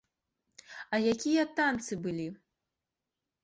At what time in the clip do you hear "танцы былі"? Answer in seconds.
1.61-2.27